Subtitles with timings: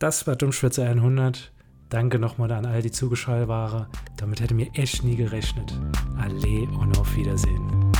[0.00, 1.52] Das war Dummschwätze 100.
[1.90, 3.86] Danke nochmal an all die zugeschaltet waren.
[4.16, 5.78] Damit hätte mir echt nie gerechnet.
[6.16, 7.92] Alle und auf Wiedersehen.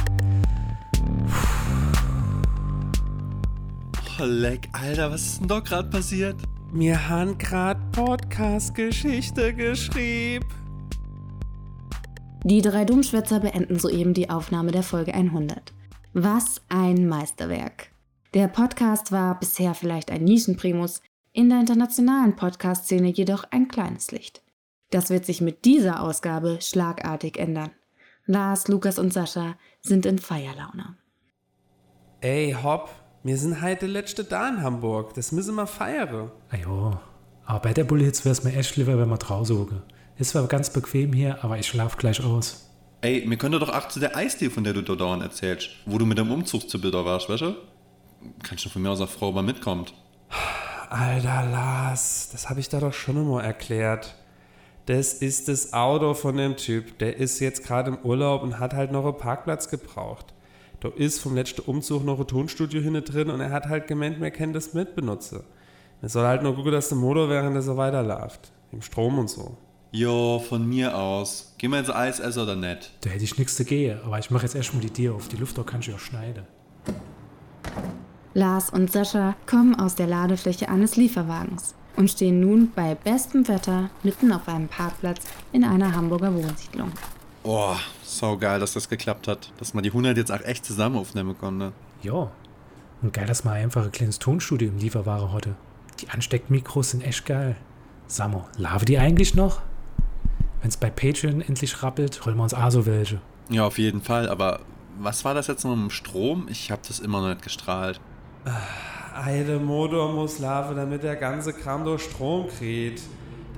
[4.19, 6.37] Oh, leck, Alter, was ist denn da gerade passiert?
[6.73, 10.49] Mir han grad Podcast-Geschichte geschrieben.
[12.45, 15.75] Die drei Dummschwätzer beenden soeben die Aufnahme der Folge 100.
[16.15, 17.91] Was ein Meisterwerk.
[18.33, 21.03] Der Podcast war bisher vielleicht ein Nischenprimus,
[21.33, 24.43] in der internationalen Podcast-Szene jedoch ein kleines Licht.
[24.91, 27.71] Das wird sich mit dieser Ausgabe schlagartig ändern.
[28.27, 30.97] Lars, Lukas und Sascha sind in Feierlaune.
[32.21, 32.91] Ey, Hopp,
[33.23, 35.15] wir sind heute letzte da in Hamburg.
[35.15, 36.31] Das müssen wir feiern.
[36.51, 36.99] Ajo,
[37.45, 39.83] aber bei der Bullhitz wäre es mir echt lieber, wenn wir draußen hocken.
[40.19, 42.71] Ist zwar ganz bequem hier, aber ich schlaf gleich aus.
[43.01, 45.97] Ey, wir können doch auch zu der Eisdiele, von der du da dauernd erzählst, wo
[45.97, 47.57] du mit dem Umzug zu Bilder warst, weißt du?
[48.43, 49.95] Kannst du von mir aus auch Frau mal mitkommt.
[50.91, 54.17] Alter Lars, das habe ich da doch schon einmal erklärt.
[54.87, 56.99] Das ist das Auto von dem Typ.
[56.99, 60.35] Der ist jetzt gerade im Urlaub und hat halt noch einen Parkplatz gebraucht.
[60.81, 64.21] Da ist vom letzten Umzug noch ein Tonstudio hinten drin und er hat halt gemeint,
[64.21, 65.45] wir können das mitbenutzen.
[66.03, 68.51] Es soll halt nur gucken, dass der Motor während er so weiterläuft.
[68.73, 69.57] Im Strom und so.
[69.93, 71.55] Jo, von mir aus.
[71.59, 72.91] Gehen wir ins Eis essen oder nicht?
[73.03, 75.29] Da hätte ich nichts dagegen, aber ich mache jetzt erstmal die Tür auf.
[75.29, 76.47] Die Luft kann ich auch schneiden.
[78.33, 83.91] Lars und Sascha kommen aus der Ladefläche eines Lieferwagens und stehen nun bei bestem Wetter
[84.05, 86.93] mitten auf einem Parkplatz in einer Hamburger Wohnsiedlung.
[87.43, 87.75] Oh,
[88.05, 89.53] so geil, dass das geklappt hat.
[89.59, 91.73] Dass man die 100 jetzt auch echt zusammen aufnehmen konnte.
[92.03, 92.31] Ja.
[93.03, 95.57] Und geil, dass man einfach ein kleines Tonstudio im Lieferware hatte.
[96.01, 97.57] Die Ansteckmikros sind echt geil.
[98.07, 99.61] Samo, lave die eigentlich noch?
[100.63, 103.21] Wenn's bei Patreon endlich rappelt, holen wir uns auch so welche.
[103.49, 104.29] Ja, auf jeden Fall.
[104.29, 104.61] Aber
[105.01, 106.47] was war das jetzt noch mit dem Strom?
[106.49, 108.01] Ich habe das immer noch nicht gestrahlt.
[109.15, 113.03] Eine Motor muss laufen, damit der ganze Kram durch Strom kriegt.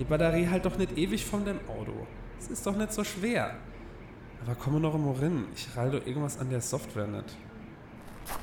[0.00, 1.92] Die Batterie halt doch nicht ewig von dem Auto.
[2.40, 3.54] Es ist doch nicht so schwer.
[4.44, 5.44] Aber komme noch immer rein.
[5.54, 7.36] Ich rall doch irgendwas an der Software nicht.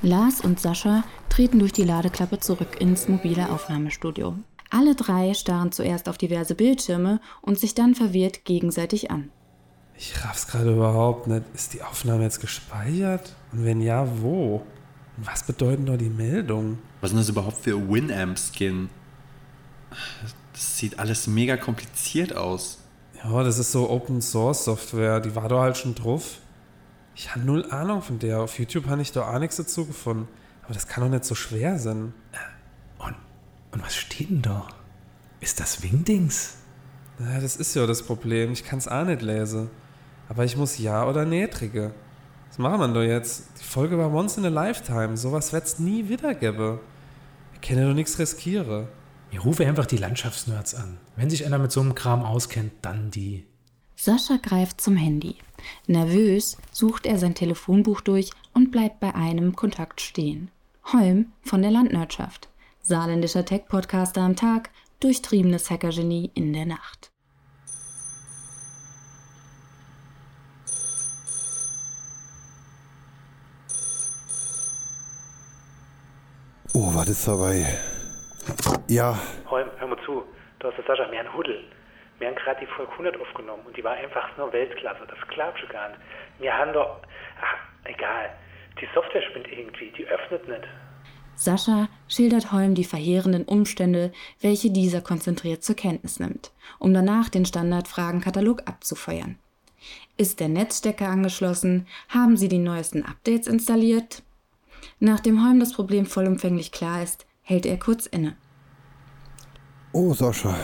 [0.01, 4.35] Lars und Sascha treten durch die Ladeklappe zurück ins mobile Aufnahmestudio.
[4.69, 9.29] Alle drei starren zuerst auf diverse Bildschirme und sich dann verwirrt gegenseitig an.
[9.97, 11.43] Ich raff's gerade überhaupt nicht.
[11.53, 13.35] Ist die Aufnahme jetzt gespeichert?
[13.51, 14.61] Und wenn ja, wo?
[15.23, 16.79] Was bedeuten da die Meldungen?
[17.01, 18.89] Was ist denn das überhaupt für Winamp-Skin?
[20.53, 22.79] Das sieht alles mega kompliziert aus.
[23.23, 25.19] Ja, das ist so Open Source Software.
[25.19, 26.37] Die war da halt schon drauf.
[27.15, 28.39] Ich habe null Ahnung von der.
[28.39, 30.27] Auf YouTube habe ich da auch nichts dazu gefunden.
[30.63, 32.13] Aber das kann doch nicht so schwer sein.
[32.97, 33.15] Und,
[33.71, 34.67] und was steht denn da?
[35.41, 36.55] Ist das Wingdings?
[37.19, 38.53] Ja, das ist ja das Problem.
[38.53, 39.69] Ich kann es auch nicht lesen.
[40.29, 41.91] Aber ich muss Ja oder Nee drücken.
[42.49, 43.47] Was machen wir da jetzt?
[43.59, 45.15] Die Folge war once in a lifetime.
[45.17, 46.79] Sowas wird's nie wieder geben.
[47.53, 48.87] Ich kann ja doch nichts riskieren.
[49.31, 50.97] Ich rufe einfach die Landschaftsnerds an.
[51.15, 53.45] Wenn sich einer mit so einem Kram auskennt, dann die.
[53.95, 55.35] Sascha greift zum Handy.
[55.85, 60.49] Nervös sucht er sein Telefonbuch durch und bleibt bei einem Kontakt stehen.
[60.91, 62.49] Holm von der Landwirtschaft.
[62.81, 67.11] Saarländischer Tech-Podcaster am Tag, durchtriebenes Hackergenie in der Nacht.
[76.99, 77.65] Was ist dabei?
[78.89, 79.17] Ja,
[79.49, 80.23] Holm, hör mal zu.
[80.59, 81.63] Du hast das Sascha, wir haben Huddel.
[82.17, 85.07] Wir haben gerade die Folge 100 aufgenommen und die war einfach nur Weltklasse.
[85.07, 86.01] Das glaubst du gar nicht.
[86.39, 86.97] Wir haben doch.
[87.41, 88.31] Ach, egal.
[88.81, 89.93] Die Software spinnt irgendwie.
[89.97, 90.67] Die öffnet nicht.
[91.35, 94.11] Sascha schildert Holm die verheerenden Umstände,
[94.41, 99.39] welche dieser konzentriert zur Kenntnis nimmt, um danach den Standardfragenkatalog abzufeuern.
[100.17, 101.87] Ist der Netzstecker angeschlossen?
[102.09, 104.21] Haben Sie die neuesten Updates installiert?
[104.99, 108.35] Nachdem Holm das Problem vollumfänglich klar ist, hält er kurz inne.
[109.93, 110.55] oh Sascha.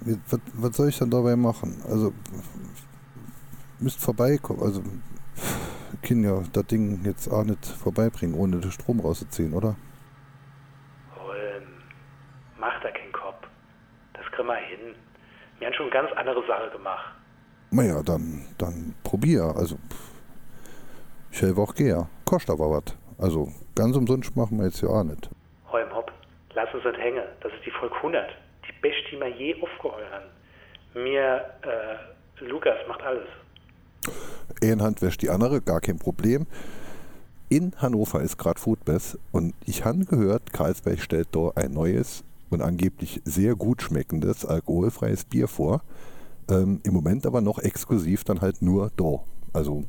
[0.00, 1.80] Wie- Was, was soll ich dann dabei machen?
[1.88, 2.12] Also,
[3.78, 4.62] müsst vorbeikommen.
[4.62, 4.82] Also,
[6.02, 9.76] kann ja das Ding jetzt auch nicht vorbeibringen, ohne den Strom rauszuziehen, oder?
[11.16, 11.62] Holm,
[12.58, 13.46] mach da keinen Kopf.
[14.14, 14.94] Das kriegen wir hin.
[15.58, 17.14] Wir haben schon ganz andere Sache gemacht.
[17.70, 19.44] Naja, dann, dann probier.
[19.56, 19.78] Also,
[21.32, 22.08] ich helfe auch gern.
[22.24, 22.96] Kostet aber was.
[23.18, 25.30] Also, ganz umsonst machen wir jetzt ja auch nicht.
[25.70, 26.12] Holm, hopp,
[26.54, 27.24] lass uns nicht hängen.
[27.40, 28.30] Das ist die Folge 100.
[28.68, 31.02] Die beste, die wir je aufgeheuert haben.
[31.02, 33.26] Mir, äh, Lukas macht alles.
[34.62, 36.46] Eine Hand wäscht die andere, gar kein Problem.
[37.48, 42.62] In Hannover ist gerade Foodbest und ich habe gehört, Karlsberg stellt da ein neues und
[42.62, 45.82] angeblich sehr gut schmeckendes alkoholfreies Bier vor.
[46.50, 49.20] Ähm, Im Moment aber noch exklusiv dann halt nur da.
[49.52, 49.84] Also,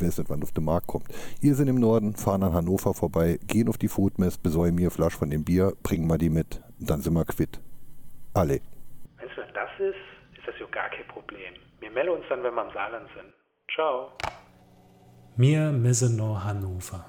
[0.00, 1.06] weiß nicht, wann auf den Markt kommt.
[1.40, 5.16] Ihr sind im Norden, fahren an Hannover vorbei, gehen auf die Foodmess, besäumen mir Flasch
[5.16, 6.60] von dem Bier, bringen mal die mit.
[6.78, 7.58] dann sind wir quitt.
[8.34, 8.60] Alle.
[9.16, 11.54] Wenn es nur das ist, ist das ja gar kein Problem.
[11.80, 13.32] Wir melden uns dann, wenn wir im Saarland sind.
[13.74, 14.12] Ciao.
[15.36, 17.04] Mir missen no Hannover.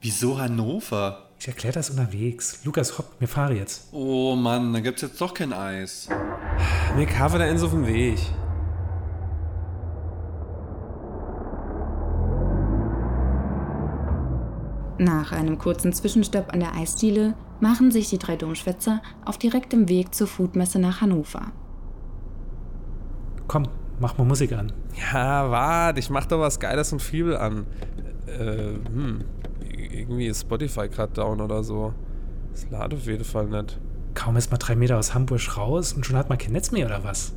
[0.00, 1.30] Wieso Hannover?
[1.40, 2.64] Ich erkläre das unterwegs.
[2.64, 3.92] Lukas, hopp, wir fahren jetzt.
[3.92, 6.08] Oh Mann, da gibt's jetzt doch kein Eis.
[6.96, 8.18] Mir kaufe da ins auf dem Weg.
[14.98, 20.12] Nach einem kurzen Zwischenstopp an der Eisdiele machen sich die drei Domschwätzer auf direktem Weg
[20.12, 21.52] zur Foodmesse nach Hannover.
[23.46, 23.68] Komm,
[24.00, 24.72] mach mal Musik an.
[25.12, 27.66] Ja, warte, ich mach doch was Geiles und Fibel an.
[28.26, 29.24] Äh, hm.
[29.70, 31.94] Irgendwie ist Spotify gerade down oder so.
[32.50, 33.78] Das lade auf jeden Fall nicht.
[34.14, 36.86] Kaum ist man drei Meter aus Hamburg raus und schon hat man kein Netz mehr
[36.86, 37.34] oder was?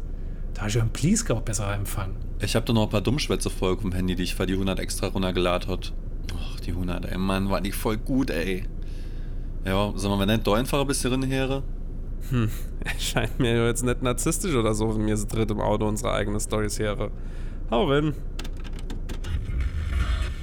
[0.56, 2.16] Da ist ja ein Pleasegau besser Empfang.
[2.40, 5.08] Ich hab da noch ein paar Dummschwätze-Folgen vom Handy, die ich für die 100 extra
[5.08, 5.94] runtergeladen hat.
[6.35, 8.65] Ach, die 100, ey, Mann, war die voll gut, ey.
[9.65, 11.63] Ja, sag mal, wenn nicht da einfach ein bisschen her?
[12.29, 15.88] Hm, erscheint mir ja jetzt nicht narzisstisch oder so, wenn mir so dritt im Auto
[15.88, 17.12] unsere eigenen Stories here.
[17.69, 18.13] Hau rein.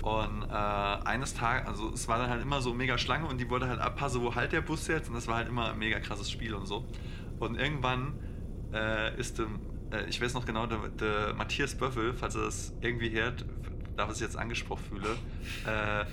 [0.03, 3.51] Und äh, eines Tages, also es war dann halt immer so mega Schlange und die
[3.51, 6.01] wollte halt abpassen, wo halt der Bus jetzt und das war halt immer ein mega
[6.01, 6.85] krasses Spiel und so.
[7.39, 8.15] Und irgendwann
[8.73, 9.59] äh, ist dem,
[9.93, 13.45] äh, ich weiß noch genau, der, der Matthias Böffel, falls er das irgendwie hört,
[13.99, 15.17] da ich jetzt angesprochen fühle,
[15.67, 16.05] äh,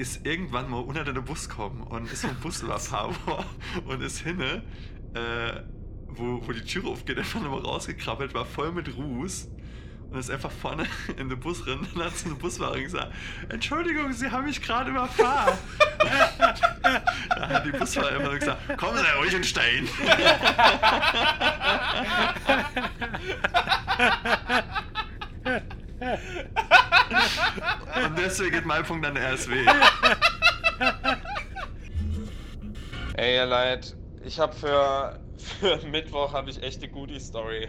[0.00, 3.46] ist irgendwann mal unter den Bus gekommen und ist vom Bus überfahren worden
[3.86, 4.62] und ist hinne,
[5.14, 5.60] äh,
[6.08, 9.48] wo, wo die Tür aufgeht, einfach nochmal rausgekrabbelt, war voll mit Ruß
[10.10, 10.86] und ist einfach vorne
[11.16, 13.12] in den Bus drin und hat zu dem Busfahrer gesagt,
[13.48, 15.58] Entschuldigung, Sie haben mich gerade überfahren.
[17.30, 19.88] da hat die Busfahrer einfach nur gesagt, kommen Sie ruhig in Stein.
[28.06, 29.64] Und deswegen geht mein Punkt an RSW.
[33.16, 37.68] Ey, ihr Leid, ich habe für, für Mittwoch habe ich echt eine gute Story.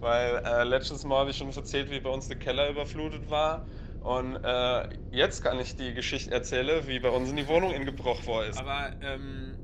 [0.00, 3.66] Weil äh, letztes Mal habe ich schon erzählt, wie bei uns der Keller überflutet war.
[4.00, 8.26] Und äh, jetzt kann ich die Geschichte erzählen, wie bei uns in die Wohnung ingebrochen
[8.26, 8.58] worden ist.
[8.58, 9.58] Aber ähm,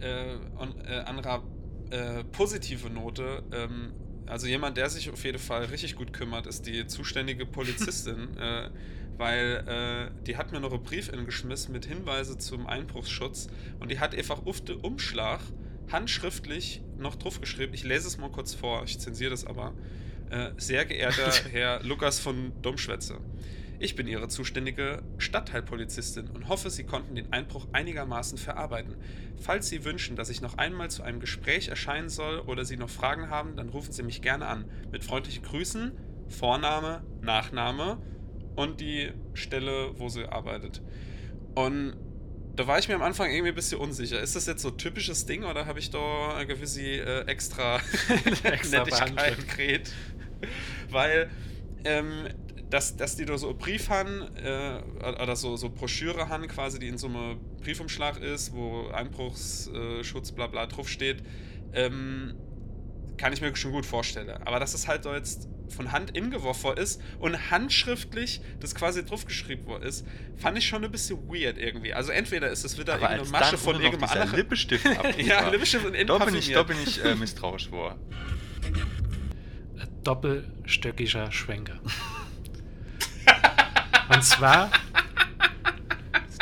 [0.00, 1.44] äh, und, äh, anderer
[1.90, 3.92] äh, positive Note, ähm,
[4.26, 8.70] also jemand, der sich auf jeden Fall richtig gut kümmert, ist die zuständige Polizistin, äh,
[9.16, 13.48] weil äh, die hat mir noch einen Brief geschmissen mit Hinweise zum Einbruchsschutz
[13.80, 15.40] und die hat einfach auf den Umschlag
[15.90, 17.74] handschriftlich noch drauf geschrieben.
[17.74, 19.74] Ich lese es mal kurz vor, ich zensiere das aber.
[20.30, 23.18] Äh, sehr geehrter Herr Lukas von Domschwätze.
[23.82, 28.94] Ich bin Ihre zuständige Stadtteilpolizistin und hoffe, Sie konnten den Einbruch einigermaßen verarbeiten.
[29.40, 32.90] Falls Sie wünschen, dass ich noch einmal zu einem Gespräch erscheinen soll oder Sie noch
[32.90, 34.66] Fragen haben, dann rufen Sie mich gerne an.
[34.92, 35.92] Mit freundlichen Grüßen,
[36.28, 37.96] Vorname, Nachname
[38.54, 40.82] und die Stelle, wo sie arbeitet.
[41.54, 41.96] Und
[42.56, 44.20] da war ich mir am Anfang irgendwie ein bisschen unsicher.
[44.20, 47.76] Ist das jetzt so typisches Ding oder habe ich da eine gewisse äh, extra,
[48.44, 49.94] Extra Nettigkeit gekriegt?
[50.90, 51.30] Weil,
[51.84, 52.28] ähm,
[52.70, 56.78] dass, dass die da so einen Brief haben, äh, oder so, so Broschüre haben, quasi,
[56.78, 61.22] die in so einem Briefumschlag ist, wo Einbruchsschutz, bla bla draufsteht,
[61.72, 62.34] ähm,
[63.16, 64.30] kann ich mir schon gut vorstellen.
[64.44, 69.04] Aber dass es halt da jetzt von Hand ingeworfen worden ist und handschriftlich das quasi
[69.04, 70.06] draufgeschrieben worden ist,
[70.36, 71.92] fand ich schon ein bisschen weird irgendwie.
[71.92, 74.36] Also entweder ist es wieder Aber irgendeine Masche von irgendeinem anderen...
[74.36, 74.84] Lippenstift
[75.18, 75.48] Ja.
[75.48, 77.98] Lippenstift und Da bin ich, da bin ich äh, misstrauisch vor.
[80.02, 81.78] Doppelstöckiger Schwenker.
[84.12, 84.70] Und zwar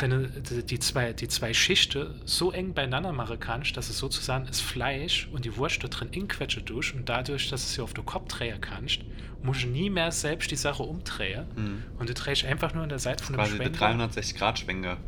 [0.00, 0.30] denn
[0.68, 5.28] die zwei, die zwei Schichten so eng beieinander machen kannst, dass es sozusagen das Fleisch
[5.32, 8.28] und die Wurst da drin inquetsche durch und dadurch, dass es sie auf den Kopf
[8.28, 9.00] drehen kannst,
[9.42, 11.82] musst du nie mehr selbst die Sache umdrehen Mhm.
[11.98, 13.86] und du drehst einfach nur an der Seite von dem Quasi Schwenker.
[13.86, 14.98] 360-Grad-Schwenker.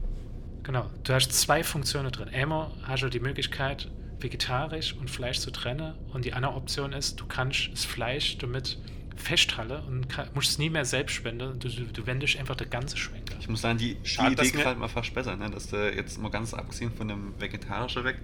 [0.65, 2.29] Genau, du hast zwei Funktionen drin.
[2.29, 3.89] Einmal hast du die Möglichkeit,
[4.19, 8.77] vegetarisch und Fleisch zu trennen und die andere Option ist, du kannst das Fleisch damit
[9.17, 11.59] festhalten und kann, musst es nie mehr selbst spenden.
[11.59, 13.37] Du, du, du wendest einfach der ganze Schwenker.
[13.41, 15.51] Ich muss sagen, die, die Schade, Idee gefällt mir fast besser, ne?
[15.51, 18.17] dass du jetzt mal ganz abgesehen von dem Vegetarischen weg,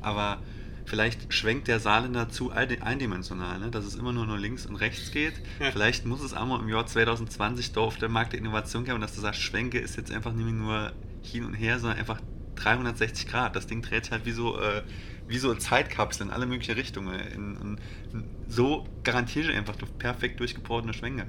[0.00, 0.40] aber
[0.86, 3.70] vielleicht schwenkt der Saarländer zu ein- eindimensional, ne?
[3.70, 5.34] dass es immer nur, nur links und rechts geht.
[5.72, 9.00] Vielleicht muss es auch mal im Jahr 2020 da auf der Markt der Innovation geben,
[9.00, 12.20] dass du sagst, Schwenke ist jetzt einfach nicht mehr nur hin und her, sondern einfach
[12.56, 13.56] 360 Grad.
[13.56, 14.82] Das Ding dreht sich halt wie so, äh,
[15.26, 17.18] wie so eine Zeitkapsel in alle möglichen Richtungen.
[17.20, 17.80] In, in,
[18.12, 21.26] in, so garantiere ich einfach perfekt durchgebordene Schwenke.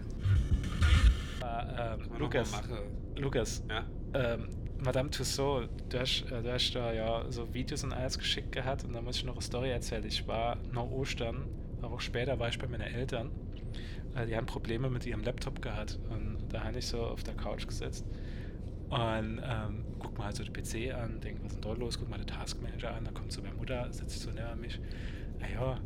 [1.42, 2.52] ähm, man Lukas.
[3.16, 3.86] Lukas, Ja.
[4.14, 4.50] ähm,
[4.84, 8.84] Madame Tussaud, du hast, äh, du hast da ja so Videos und alles geschickt gehabt
[8.84, 10.06] und da muss ich noch eine Story erzählen.
[10.06, 11.46] Ich war nach Ostern,
[11.82, 13.32] aber auch später war ich bei meinen Eltern.
[14.16, 17.36] Äh, die haben Probleme mit ihrem Laptop gehabt und da habe ich so auf der
[17.36, 18.06] Couch gesetzt.
[18.90, 21.98] Und ähm, guck mal halt so den PC an, denk, was ist denn dort los?
[21.98, 24.80] Guck mal den Taskmanager an, dann kommt so meine Mutter, sich so näher an mich.
[25.42, 25.80] Ah ja,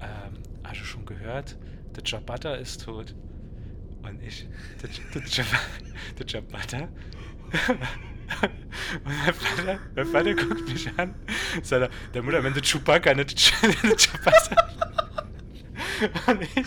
[0.00, 1.56] ähm, hast du schon gehört?
[1.96, 3.14] Der Ciabatta ist tot.
[4.02, 4.48] Und ich,
[4.82, 4.90] der,
[6.66, 6.88] der?
[9.04, 11.14] Und mein Vater, mein Vater guckt mich an,
[11.62, 14.68] sagt er, der Mutter, wenn der Chewbacca, nicht Ciabatta.
[16.26, 16.64] Und ich,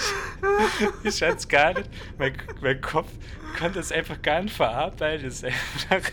[1.03, 3.09] ich kann's gar nicht, mein, mein Kopf
[3.57, 5.25] konnte es einfach gar nicht verarbeiten.
[5.25, 5.45] Es ist
[5.89, 6.11] einfach,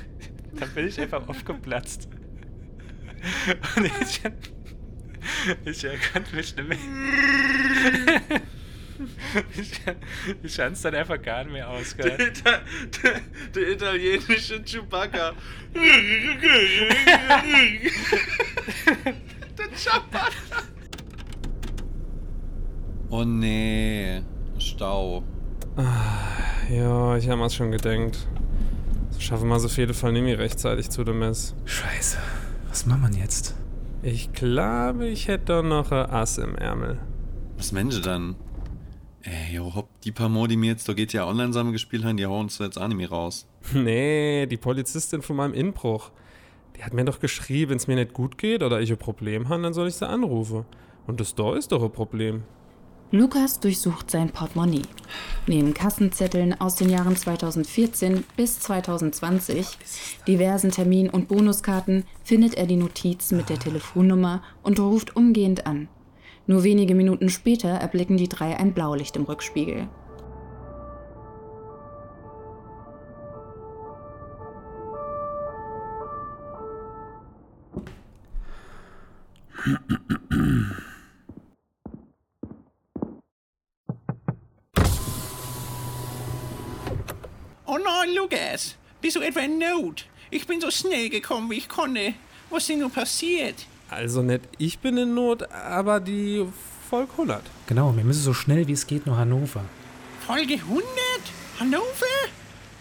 [0.58, 2.08] dann bin ich einfach aufgeplatzt.
[3.76, 3.90] Und
[5.64, 6.78] ich, ich konnte mich nicht mehr.
[9.56, 9.80] Ich,
[10.42, 12.32] ich kann es dann einfach gar nicht mehr ausgehalten.
[12.44, 12.60] Der,
[13.02, 13.20] der,
[13.54, 15.32] der italienische Chewbacca.
[19.58, 20.62] der Ciabatta.
[23.08, 24.22] Oh nee,
[24.58, 25.24] Stau.
[26.70, 28.28] Ja, ich habe mir's schon gedenkt.
[29.30, 31.54] Schaffen wir so viele Fall nicht mehr rechtzeitig zu dem Mess.
[31.64, 32.18] Scheiße,
[32.68, 33.54] was machen wir denn jetzt?
[34.02, 36.98] Ich glaube, ich hätte da noch ein Ass im Ärmel.
[37.56, 38.34] Was Mensch dann?
[39.22, 42.16] Ey, jo, hopp, die paar Modi mir jetzt, da geht ja online sammeln gespielt haben,
[42.16, 43.46] die hauen uns jetzt auch nicht mehr raus.
[43.72, 46.10] Nee, die Polizistin von meinem Inbruch.
[46.76, 49.48] Die hat mir doch geschrieben, wenn es mir nicht gut geht oder ich ein Problem
[49.48, 50.64] habe, dann soll ich sie anrufen.
[51.06, 52.42] Und das da ist doch ein Problem.
[53.12, 54.82] Lukas durchsucht sein Portemonnaie.
[55.48, 59.66] Neben Kassenzetteln aus den Jahren 2014 bis 2020,
[60.28, 65.88] diversen Termin- und Bonuskarten findet er die Notiz mit der Telefonnummer und ruft umgehend an.
[66.46, 69.88] Nur wenige Minuten später erblicken die drei ein Blaulicht im Rückspiegel.
[87.72, 90.04] Oh nein, Lukas, bist du etwa in Not?
[90.28, 92.14] Ich bin so schnell gekommen, wie ich konnte.
[92.50, 93.64] Was ist denn nur passiert?
[93.88, 96.44] Also nicht ich bin in Not, aber die
[96.90, 97.40] Volk 100.
[97.68, 99.64] Genau, wir müssen so schnell wie es geht nach Hannover.
[100.26, 100.84] Folge 100?
[101.60, 102.06] Hannover?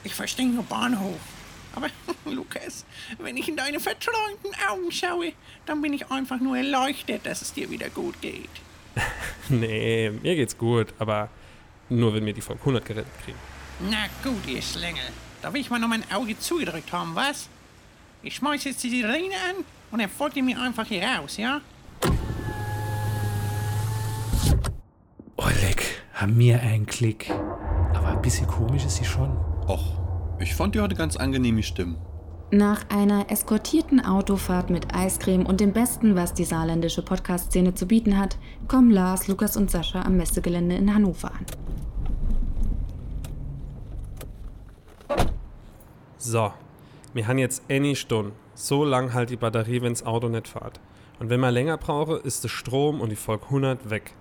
[0.04, 1.20] Ich verstehe nur Bahnhof.
[1.76, 1.90] Aber,
[2.26, 2.84] Lukas,
[3.20, 5.34] wenn ich in deine verträumten Augen schaue,
[5.68, 8.50] dann bin ich einfach nur erleuchtet, dass es dir wieder gut geht.
[9.50, 11.30] Nee, mir geht's gut, aber
[11.90, 13.38] nur wenn wir die Volk 100 gerettet kriegen.
[13.82, 15.04] Na gut, ihr Schlängel.
[15.42, 17.48] Da will ich mal noch mein Auge zugedrückt haben, was?
[18.22, 21.62] Ich schmeiß jetzt die Sirene an und dann folgt ihr mir einfach hier raus, ja?
[25.38, 27.32] Oleg, haben wir einen Klick.
[27.94, 29.38] Aber ein bisschen komisch ist sie schon.
[29.70, 29.98] Och,
[30.40, 31.98] ich fand die heute ganz angenehm, die Stimmen.
[32.52, 38.18] Nach einer eskortierten Autofahrt mit Eiscreme und dem Besten, was die saarländische Podcast-Szene zu bieten
[38.18, 41.46] hat, kommen Lars, Lukas und Sascha am Messegelände in Hannover an.
[46.22, 46.52] So,
[47.14, 48.34] wir haben jetzt eine Stunde.
[48.54, 50.82] So lang halt die Batterie, wenn's Auto nicht fährt.
[51.18, 54.16] Und wenn man länger brauche, ist der Strom und die Volk 100 weg.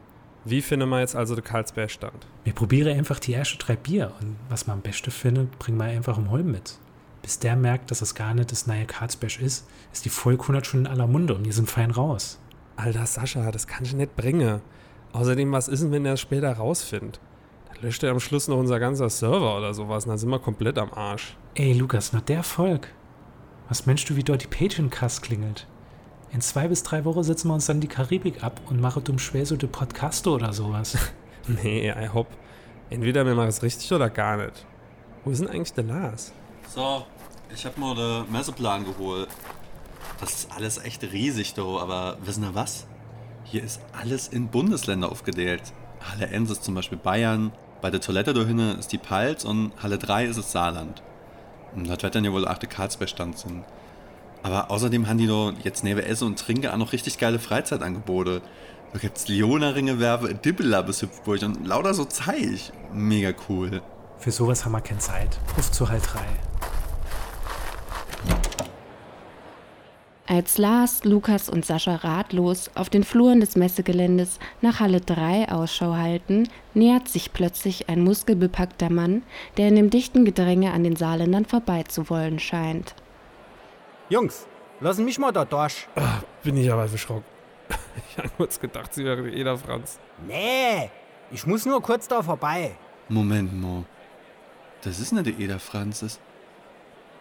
[0.44, 2.28] Wie finden wir jetzt also den Karlsbergstand?
[2.44, 5.86] Wir probieren einfach die ersten drei Bier und was man am besten findet, bringen wir
[5.86, 6.78] einfach im Holm mit.
[7.20, 10.68] Bis der merkt, dass es gar nicht das neue Karlsberg ist, ist die Volk 100
[10.68, 12.38] schon in aller Munde und wir sind fein raus.
[12.76, 14.60] Alter Sascha, das kann ich nicht bringen.
[15.12, 17.18] Außerdem, was ist denn, wenn er es später rausfindet?
[17.68, 20.38] Dann löscht er am Schluss noch unser ganzer Server oder sowas und dann sind wir
[20.38, 21.36] komplett am Arsch.
[21.54, 22.88] Ey, Lukas, nur der Volk.
[23.68, 25.66] Was meinst du, wie dort die Patreon-Cast klingelt?
[26.30, 29.18] In zwei bis drei Wochen setzen wir uns dann die Karibik ab und machen dumm
[29.18, 30.96] schwer so den Podcasto oder sowas.
[31.62, 32.26] Nee, I hopp.
[32.90, 34.66] Entweder wir machen es richtig oder gar nicht.
[35.24, 36.32] Wo ist denn eigentlich der Lars?
[36.68, 37.06] So,
[37.54, 39.28] ich hab mal den Messeplan geholt.
[40.20, 42.86] Das ist alles echt riesig, do, aber wissen ihr was?
[43.44, 45.62] Hier ist alles in Bundesländer aufgedeelt.
[46.00, 49.72] Halle 1 ist zum Beispiel Bayern, bei der Toilette da hinten ist die Palz und
[49.82, 51.02] Halle 3 ist es Saarland.
[51.74, 53.64] Und das wird dann ja wohl achte Karlsbergstand sind.
[54.42, 58.40] Aber außerdem haben die doch jetzt neben Essen und Trinken auch noch richtig geile Freizeitangebote.
[58.92, 62.72] Da gibt's Leona-Ringe werfe, Dibbela bis Hüpfburg und lauter so Zeich.
[62.92, 63.82] Mega cool.
[64.18, 65.38] Für sowas haben wir keine Zeit.
[65.56, 66.20] Ruf zu Halt 3.
[70.30, 75.94] Als Lars, Lukas und Sascha ratlos auf den Fluren des Messegeländes nach Halle 3 Ausschau
[75.94, 79.22] halten, nähert sich plötzlich ein muskelbepackter Mann,
[79.56, 82.94] der in dem dichten Gedränge an den Saarländern vorbeizuwollen scheint.
[84.10, 84.46] Jungs,
[84.80, 85.88] lassen mich mal da durch.
[85.96, 87.24] Ah, bin ich aber erschrocken.
[88.10, 89.98] Ich habe kurz gedacht, sie wäre Eda Franz.
[90.26, 90.90] Nee,
[91.30, 92.76] ich muss nur kurz da vorbei.
[93.08, 93.84] Moment mal.
[94.82, 96.00] Das ist nicht der Eder Franzis.
[96.00, 96.27] Das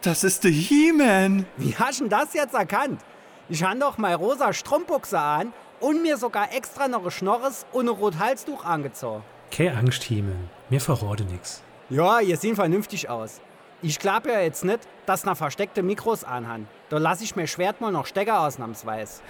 [0.08, 1.46] ist der He-Man.
[1.58, 3.02] Wie hast du das jetzt erkannt?
[3.50, 7.86] Ich habe doch mal rosa Strumpbuchse an und mir sogar extra noch ein Schnorres und
[7.86, 9.24] ein rot Halstuch angezogen.
[9.52, 10.36] Keine Angst, Himmel.
[10.70, 11.62] Mir verrate nix.
[11.90, 13.42] Ja, ihr seht vernünftig aus.
[13.82, 16.68] Ich glaube ja jetzt nicht, dass na versteckte Mikros anhaben.
[16.90, 19.22] Da lasse ich mir Schwert mal noch Stecker ausnahmsweise.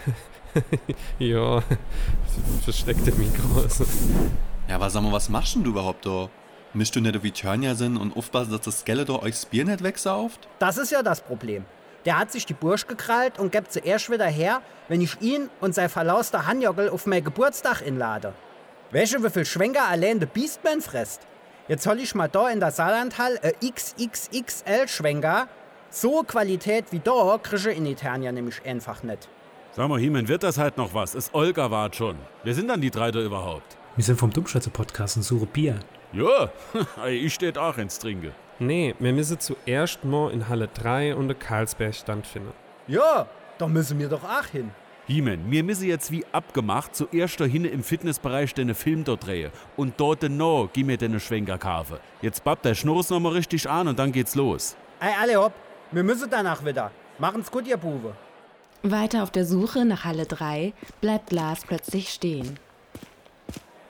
[1.20, 1.62] Ja,
[2.64, 3.84] versteckte Mikros.
[4.68, 6.30] Ja, aber sag mal, was machst denn du überhaupt da?
[6.74, 9.84] Mischst du nicht wie Tanja sind und aufpassen, dass das Skeletor euch das Bier nicht
[9.84, 10.48] wegsauft?
[10.60, 11.66] Das ist ja das Problem.
[12.06, 15.50] Der hat sich die Bursch gekrallt und gibt sie erst wieder her, wenn ich ihn
[15.60, 18.34] und sein verlauster Hanjogel auf mein Geburtstag inlade.
[18.92, 21.22] Welche wie viel Schwenker allein der Beastman frisst?
[21.68, 25.48] Jetzt soll ich mal da in der Saarlandhall ein XXXL-Schwenker.
[25.90, 29.28] So Qualität wie da kriege ich in Eternia nämlich einfach nicht.
[29.74, 31.14] Sag mal, Hiemen, wird das halt noch was?
[31.14, 32.16] Ist Olga wart schon.
[32.44, 33.78] Wer sind dann die drei da überhaupt?
[33.96, 35.80] Wir sind vom Dummschätze-Podcast und suche Bier.
[36.14, 36.50] Ja,
[37.08, 38.32] ich steht auch ins Trinke.
[38.60, 41.96] Nee, wir müssen zuerst mal in Halle 3 und den Karlsberg
[42.26, 42.54] finden.
[42.88, 44.72] Ja, da müssen wir doch auch hin.
[45.06, 49.52] Hiemen, mir müsse jetzt wie abgemacht zuerst da hinten im Fitnessbereich den Film dort drehen.
[49.78, 51.98] Und dort no, gib mir den Schwenker kaufen.
[52.22, 54.76] Jetzt babbt der Schnurrs nochmal richtig an und dann geht's los.
[55.00, 55.54] Ey, alle hopp,
[55.92, 56.92] wir müssen danach wieder.
[57.20, 58.16] Machen's gut, ihr Buwe.
[58.84, 62.60] Weiter auf der Suche nach Halle 3 bleibt Lars plötzlich stehen.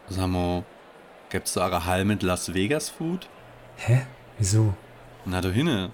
[0.10, 0.64] Sag mal,
[1.30, 3.28] gibt's da eure Hall mit Las Vegas Food?
[3.78, 4.06] Hä?
[4.38, 4.74] Wieso?
[5.26, 5.92] Na da hinne,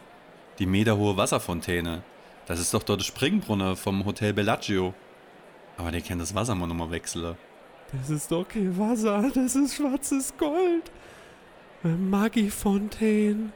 [0.59, 2.03] die meterhohe Wasserfontäne.
[2.45, 4.93] Das ist doch dort der Springbrunnen vom Hotel Bellagio.
[5.77, 7.35] Aber der kennt das Wasser mal nochmal wechseln.
[7.91, 10.91] Das ist doch kein Wasser, das ist schwarzes Gold.
[11.83, 13.51] Maggi Fontaine.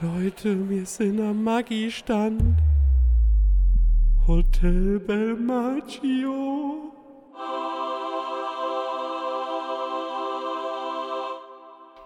[0.00, 2.56] Leute, wir sind am Maggi-Stand.
[4.26, 6.92] Hotel Belmagio.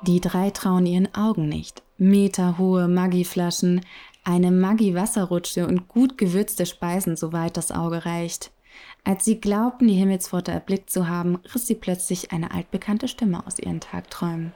[0.07, 1.83] Die drei trauen ihren Augen nicht.
[1.97, 3.81] Meterhohe Maggi-Flaschen,
[4.23, 8.51] eine Maggi-Wasserrutsche und gut gewürzte Speisen, soweit das Auge reicht.
[9.05, 13.59] Als sie glaubten, die Himmelspforte erblickt zu haben, riss sie plötzlich eine altbekannte Stimme aus
[13.59, 14.53] ihren Tagträumen.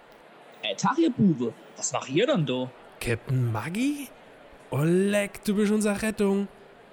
[0.61, 2.71] Ey, Tag, ihr Bube, was macht ihr denn da?
[3.01, 4.09] Captain Maggi?
[4.71, 6.47] Oleg, du bist unsere Rettung.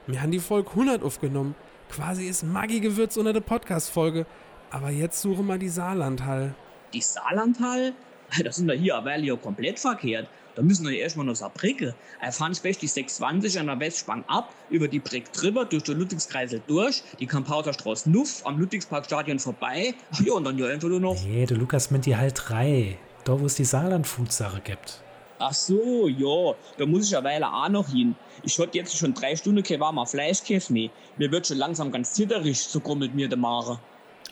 [0.08, 1.56] Wir haben die Folge 100 aufgenommen.
[1.90, 4.26] Quasi ist Maggi-Gewürz unter der Podcast-Folge.
[4.72, 6.56] Aber jetzt suchen wir die Saarlandhall.
[6.94, 7.94] Die Saarlandhall?
[8.44, 10.28] Das sind wir hier aber ja komplett verkehrt.
[10.56, 11.94] Da müssen wir erstmal noch Saarbrücke.
[12.22, 16.00] Er fand fest die 620 an der Westspang ab, über die Brick drüber, durch den
[16.00, 19.94] Ludwigskreisel durch, die Kampauterstraße Nuff, am Ludwigsparkstadion vorbei.
[20.14, 21.22] Ach ja, und dann ja einfach nur noch.
[21.26, 22.98] Nee, du Lukas meint die halt drei.
[23.26, 25.02] Da, wo es die Saarland-Food-Sache gibt.
[25.40, 28.16] Ach so, ja, da muss ich ja Weile auch noch hin.
[28.44, 30.90] Ich hatte jetzt schon drei Stunden kein warmer Fleischkäf mehr.
[31.18, 33.80] Mir wird schon langsam ganz zitterig, so grummelt mir der Mare.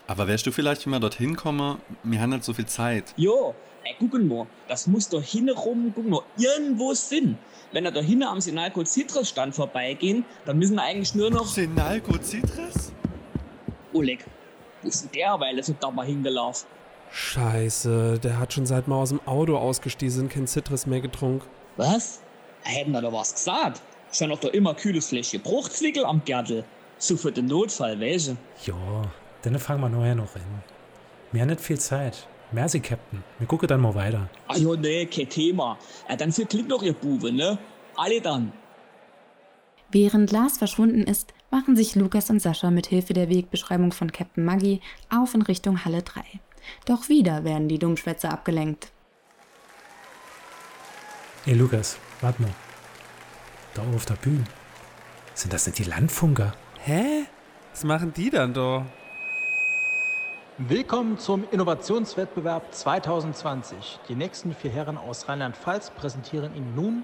[0.08, 1.80] Aber wärst du vielleicht immer dorthin kommen?
[2.04, 3.13] Wir haben nicht so viel Zeit.
[3.18, 7.38] Jo, ey, gucken mal, das muss da hinten rum, gucken mal, irgendwo Sinn.
[7.72, 11.48] Wenn er da hinten am Sinalco Citrus Stand vorbeigehen, dann müssen wir eigentlich nur noch.
[11.48, 12.91] Senalco Citrus?
[13.93, 14.26] Oleg,
[14.82, 16.67] wo ist denn der, weil er so dabei hingelaufen?
[17.12, 21.48] Scheiße, der hat schon seit wir aus dem Auto ausgestiegen kein Citrus mehr getrunken.
[21.78, 22.22] Was?
[22.63, 23.82] Hätten wir da was gesagt?
[24.12, 26.63] Schon noch da immer kühles Fläschchen Bruchzwickel am Gärtel.
[26.98, 28.38] So für den Notfall, welche?
[28.65, 30.63] Ja, dann fangen wir nachher noch an.
[31.32, 32.28] Wir haben nicht viel Zeit.
[32.54, 33.24] Merci, Captain.
[33.39, 34.30] Wir gucken dann mal weiter.
[34.48, 35.78] Ah ja, nee, kein Thema.
[36.08, 37.58] Ja, dann verklickt doch ihr Bube, ne?
[37.96, 38.54] Alle dann.
[39.92, 44.46] Während Lars verschwunden ist, machen sich Lukas und Sascha mit Hilfe der Wegbeschreibung von Captain
[44.46, 46.22] Maggi auf in Richtung Halle 3.
[46.86, 48.92] Doch wieder werden die Dummschwätze abgelenkt.
[51.46, 52.52] Ey, Lukas, warte mal.
[53.74, 54.46] Da auf der Bühne.
[55.34, 56.54] Sind das nicht die Landfunker?
[56.80, 57.26] Hä?
[57.72, 58.86] Was machen die dann da?
[60.60, 64.00] Willkommen zum Innovationswettbewerb 2020.
[64.08, 67.04] Die nächsten vier Herren aus Rheinland-Pfalz präsentieren Ihnen nun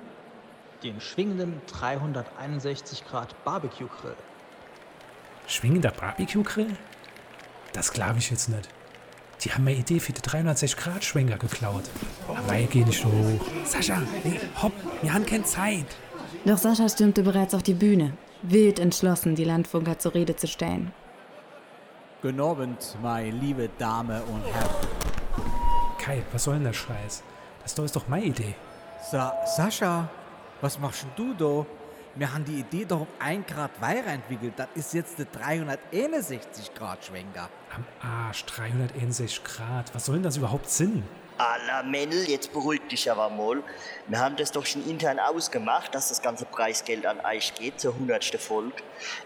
[0.84, 4.14] den schwingenden 361 Grad Barbecue Grill.
[5.48, 6.78] Schwingender Barbecue-Grill?
[7.74, 8.70] Das glaube ich jetzt nicht.
[9.42, 11.86] Die haben meine Idee für die 360-Grad-Schwenker geklaut.
[12.28, 13.48] Aber ich gehe nicht so hoch.
[13.66, 15.88] Sascha, nee, hopp, wir haben keine Zeit.
[16.46, 20.92] Doch Sascha stürmte bereits auf die Bühne, wild entschlossen, die Landfunker zur Rede zu stellen.
[22.22, 24.88] Guten Abend, meine liebe Dame und Herren.
[25.98, 27.24] Kai, was soll denn der Scheiß?
[27.64, 28.56] Das da ist doch meine Idee.
[29.10, 30.10] Sa Sascha,
[30.60, 31.66] was machst denn du da?
[32.16, 34.52] Wir haben die Idee doch um 1 Grad weiterentwickelt.
[34.58, 37.48] Das ist jetzt der 361 Grad Schwenker.
[37.74, 39.96] Am Arsch, 361 Grad.
[39.96, 41.04] Was soll denn das überhaupt Sinn?
[41.40, 43.64] Alla Männl, jetzt beruhig dich aber mal.
[44.08, 47.94] Wir haben das doch schon intern ausgemacht, dass das ganze Preisgeld an euch geht, zur
[47.94, 48.26] 100.
[48.36, 48.74] Folge.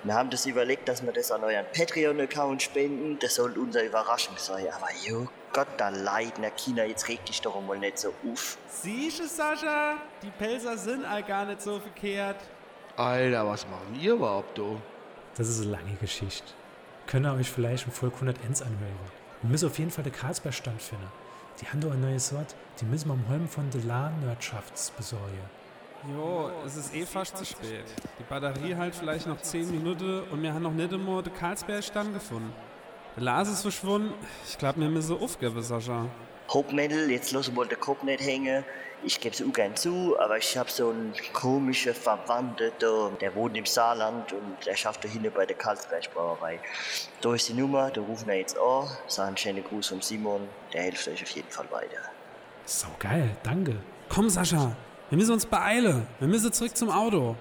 [0.04, 3.18] Wir haben das überlegt, dass wir das an euren Patreon-Account spenden.
[3.18, 4.68] Das soll unsere Überraschung sein.
[4.72, 8.60] Aber jo Gott, da leid, na China, jetzt reg dich doch mal nicht so auf.
[8.68, 9.96] Siehst du, Sascha?
[10.22, 12.38] Die Pelzer sind all gar nicht so verkehrt.
[12.96, 14.80] Alter, was machen ihr überhaupt, du?
[15.36, 16.54] Das ist eine lange Geschichte.
[17.08, 19.00] Könnt ihr euch vielleicht in Folge 101 anhören.
[19.42, 21.12] Wir müssen auf jeden Fall den Karlsberg-Stand finden.
[21.62, 25.40] Die haben doch eine neue Sorte, die müssen wir am Holm von der Lahn-Nerdschafts besorgen.
[26.12, 27.86] Jo, es ist eh fast zu spät.
[28.20, 32.14] Die Batterie halt vielleicht noch 10 Minuten und wir haben noch nicht einmal den Karlsberg-Stamm
[32.14, 32.52] gefunden.
[33.16, 34.14] Der Lars ist verschwunden.
[34.48, 36.08] Ich glaube, wir müssen aufgeben, Sascha.
[36.50, 38.64] Hauptmädel, jetzt den Kopf nicht hängen.
[39.06, 43.36] Ich gebe es auch gern zu, aber ich habe so einen komischen Verwandten da, der
[43.36, 46.60] wohnt im Saarland und der schafft da hinten bei der Karlsberg-Brauerei.
[47.20, 50.84] Da ist die Nummer, da rufen wir jetzt an, sagen schönen Gruß von Simon, der
[50.84, 51.98] hilft euch auf jeden Fall weiter.
[52.66, 53.76] So geil, danke.
[54.08, 54.74] Komm, Sascha,
[55.10, 56.08] wir müssen uns beeilen.
[56.20, 57.36] Wir müssen zurück zum Auto.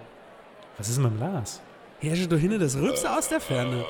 [0.79, 1.61] Was ist mit dem Lars?
[2.01, 3.85] Herrsche du hinten das Rübse aus der Ferne.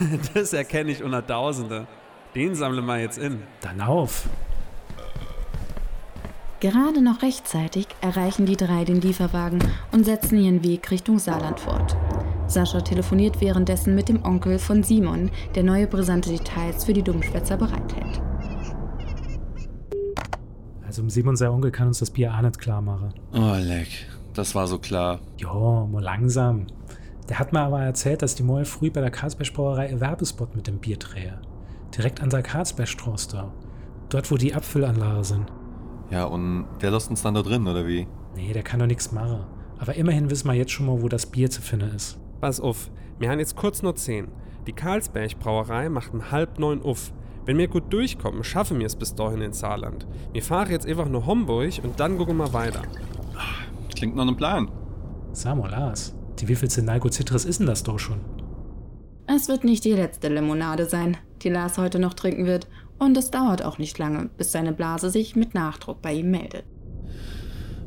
[0.34, 1.86] Das erkenne ich unter Tausende.
[2.34, 3.42] Den sammeln wir jetzt in.
[3.60, 4.24] Dann auf.
[6.62, 9.58] Gerade noch rechtzeitig erreichen die drei den Lieferwagen
[9.90, 11.96] und setzen ihren Weg Richtung Saarland fort.
[12.46, 17.56] Sascha telefoniert währenddessen mit dem Onkel von Simon, der neue brisante Details für die Dummschwätzer
[17.56, 18.22] bereithält.
[20.86, 23.12] Also um Simon sein Onkel kann uns das Bier auch nicht klar machen.
[23.32, 23.88] Oh, leck.
[24.32, 25.18] Das war so klar.
[25.38, 26.68] Jo, mal langsam.
[27.28, 30.68] Der hat mir aber erzählt, dass die Moll früh bei der Karlsberg-Brauerei einen Werbespot mit
[30.68, 31.40] dem Bier drehe.
[31.98, 33.52] Direkt an der Karlsbergstraße da.
[34.10, 35.52] Dort, wo die Abfüllanlage sind.
[36.12, 38.06] Ja, und der lässt uns dann da drin, oder wie?
[38.36, 39.46] Nee, der kann doch nichts machen.
[39.78, 42.18] Aber immerhin wissen wir jetzt schon mal, wo das Bier zu finden ist.
[42.42, 44.28] Pass auf, wir haben jetzt kurz noch 10.
[44.66, 47.14] Die Karlsberg-Brauerei macht um halb neun auf.
[47.46, 50.06] Wenn wir gut durchkommen, schaffen wir es bis dahin ins Saarland.
[50.34, 52.82] Wir fahren jetzt einfach nur Homburg und dann gucken wir weiter.
[53.96, 54.70] Klingt nach einem Plan.
[55.32, 58.20] Samuel, Lars, die wievielte Nalgo Citrus ist denn das doch schon?
[59.26, 62.68] Es wird nicht die letzte Limonade sein, die Lars heute noch trinken wird.
[63.02, 66.62] Und es dauert auch nicht lange, bis seine Blase sich mit Nachdruck bei ihm meldet.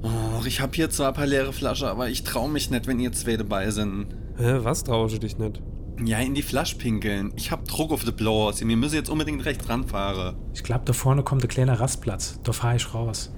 [0.03, 2.99] Oh, ich hab hier zwar ein paar leere Flaschen, aber ich trau mich nicht, wenn
[2.99, 4.07] ihr zwei dabei sind.
[4.35, 5.61] Hä, was traust du dich nicht?
[6.03, 7.31] Ja, in die Flasche pinkeln.
[7.37, 8.67] Ich hab Druck auf die Blase.
[8.67, 10.35] Wir müssen jetzt unbedingt rechts ranfahren.
[10.53, 12.41] Ich glaub, da vorne kommt ein kleiner Rastplatz.
[12.43, 13.31] Da fahr ich raus.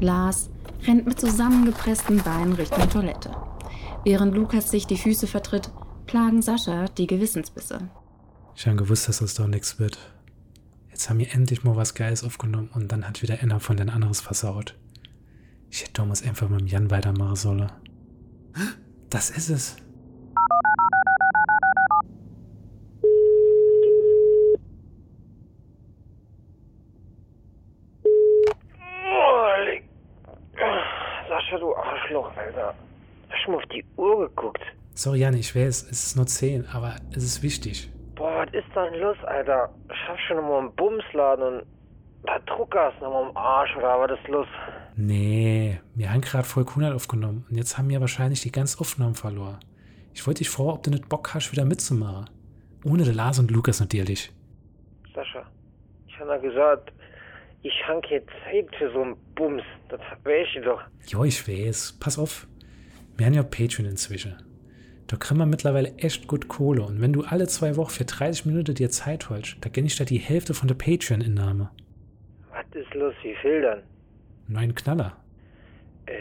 [0.00, 0.50] Lars
[0.88, 3.30] rennt mit zusammengepressten Beinen Richtung Toilette.
[4.02, 5.70] Während Lukas sich die Füße vertritt,
[6.06, 7.90] plagen Sascha die Gewissensbisse.
[8.56, 9.98] Ich habe gewusst, dass das doch nichts wird.
[10.88, 13.90] Jetzt haben wir endlich mal was Geiles aufgenommen und dann hat wieder einer von den
[13.90, 14.74] anderes versaut.
[15.70, 17.70] Ich hätte Thomas einfach mit dem Jan weitermachen sollen.
[19.10, 19.76] Das ist es.
[31.28, 32.74] Sascha, du Arschloch, Alter.
[33.30, 34.62] Hast du mal auf die Uhr geguckt?
[34.94, 37.90] Sorry, Jan, ich weiß, es ist nur 10, aber es ist wichtig.
[38.16, 39.70] Boah, was ist denn los, Alter?
[39.88, 41.66] Schaffst du noch mal einen Bumsladen und
[42.24, 44.46] da Druckers noch mal am Arsch oder was ist los?
[44.96, 49.14] Nee, wir haben gerade voll 100 aufgenommen und jetzt haben wir wahrscheinlich die ganze Aufnahmen
[49.14, 49.58] verloren.
[50.12, 52.28] Ich wollte dich fragen, ob du nicht Bock hast, wieder mitzumachen.
[52.84, 54.32] Ohne den Lars und Lukas natürlich.
[55.14, 55.46] Sascha,
[56.08, 56.92] ich habe ja gesagt,
[57.62, 59.62] ich habe keine Zeit für so einen Bums.
[59.88, 60.80] Das weiß ich doch.
[61.06, 61.98] Jo, ich weiß.
[62.00, 62.46] Pass auf.
[63.20, 64.34] Wir haben ja Patreon inzwischen.
[65.06, 66.80] Da kriegen wir mittlerweile echt gut Kohle.
[66.80, 69.94] Und wenn du alle zwei Wochen für 30 Minuten dir Zeit holst, da gönn ich
[69.96, 71.70] dir die Hälfte von der Patreon-Innahme.
[72.50, 73.12] Was ist los?
[73.22, 73.82] Wie viel dann?
[74.48, 75.18] Neun Knaller.
[76.06, 76.16] Äh,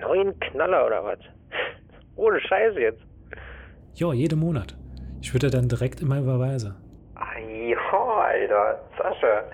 [0.00, 1.18] neun Knaller oder was?
[2.16, 3.02] Ohne Scheiße jetzt.
[3.92, 4.74] Jo, jeden Monat.
[5.20, 6.76] Ich würde dann direkt immer überweisen.
[7.16, 7.76] Ah, ja,
[8.22, 8.88] Alter.
[8.96, 9.44] Sascha,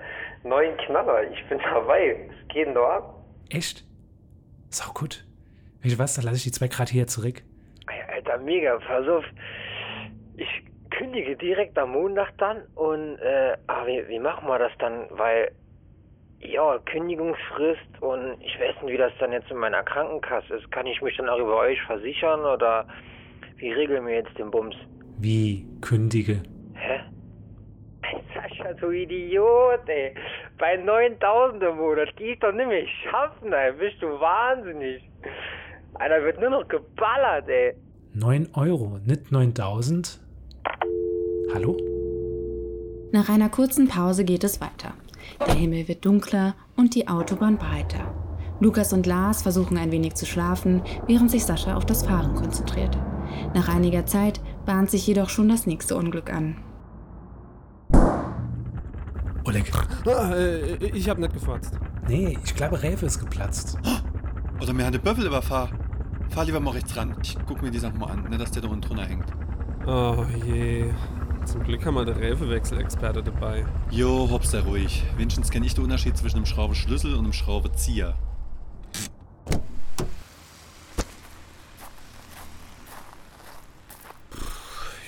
[0.45, 1.29] neun Knaller.
[1.29, 2.29] Ich bin dabei.
[2.29, 3.25] Es geht denn doch ab.
[3.49, 3.83] Echt?
[4.69, 5.26] Sau gut.
[5.83, 7.43] Weißt du was, dann lasse ich die zwei gerade hier zurück.
[8.13, 8.77] Alter, mega.
[8.79, 9.23] Pass auf.
[10.35, 10.47] Ich
[10.89, 15.05] kündige direkt am Montag dann und, äh, ah, wie, wie machen wir das dann?
[15.11, 15.51] Weil,
[16.39, 20.71] ja, Kündigungsfrist und ich weiß nicht, wie das dann jetzt in meiner Krankenkasse ist.
[20.71, 22.87] Kann ich mich dann auch über euch versichern oder
[23.57, 24.75] wie regeln wir jetzt den Bums?
[25.19, 26.43] Wie kündige?
[26.75, 26.99] Hä?
[28.33, 30.13] Sascha, du Idiot, ey.
[30.57, 33.73] Bei 9000 im Monat, die ich doch nicht mehr schaffen, ey.
[33.73, 35.03] Bist du wahnsinnig?
[35.93, 37.75] Alter, wird nur noch geballert, ey.
[38.13, 40.19] 9 Euro, nicht 9000?
[41.53, 41.77] Hallo?
[43.11, 44.93] Nach einer kurzen Pause geht es weiter.
[45.45, 48.13] Der Himmel wird dunkler und die Autobahn breiter.
[48.59, 52.97] Lukas und Lars versuchen ein wenig zu schlafen, während sich Sascha auf das Fahren konzentriert.
[53.53, 56.57] Nach einiger Zeit bahnt sich jedoch schon das nächste Unglück an.
[59.45, 59.71] Oleg.
[60.05, 61.73] Ah, äh, ich hab nicht gefurzt.
[62.07, 63.77] Nee, ich glaube, Räfe ist geplatzt.
[64.61, 65.77] Oder mir hat der Böffel überfahren.
[66.29, 67.15] Fahr lieber mal rechts ran.
[67.21, 69.25] Ich guck mir die Sachen mal an, ne, dass der da unten drunter hängt.
[69.85, 70.91] Oh je.
[71.45, 73.65] Zum Glück haben wir den Reifewechselexperte dabei.
[73.89, 75.05] Jo, hops da ruhig.
[75.15, 78.15] Wenigstens kenne ich den Unterschied zwischen einem Schraubeschlüssel und einem Schraubezieher.